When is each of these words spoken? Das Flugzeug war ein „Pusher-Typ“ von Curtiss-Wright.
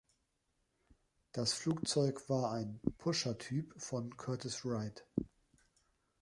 Das 1.31 1.53
Flugzeug 1.53 2.27
war 2.27 2.51
ein 2.53 2.79
„Pusher-Typ“ 2.97 3.79
von 3.79 4.17
Curtiss-Wright. 4.17 5.05